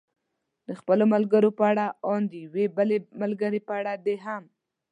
د 0.67 0.69
خپلو 0.79 1.03
ملګرو 1.13 1.49
په 1.57 1.63
اړه، 1.71 1.85
ان 2.11 2.21
د 2.31 2.33
یوې 2.45 2.65
بلې 2.77 2.97
ملګرې 3.21 3.59
په 3.67 3.73
اړه 3.79 3.93
دې 4.05 4.15
هم. 4.25 4.43